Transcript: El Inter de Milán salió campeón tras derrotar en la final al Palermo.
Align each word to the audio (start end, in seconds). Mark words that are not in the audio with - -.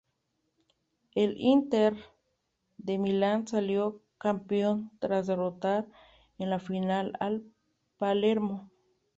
El 1.13 1.35
Inter 1.37 1.93
de 2.77 2.97
Milán 2.97 3.45
salió 3.47 4.01
campeón 4.17 4.89
tras 4.97 5.27
derrotar 5.27 5.85
en 6.39 6.49
la 6.49 6.57
final 6.57 7.13
al 7.19 7.43
Palermo. 7.99 8.71